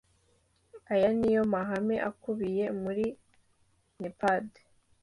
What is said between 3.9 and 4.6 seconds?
nepad,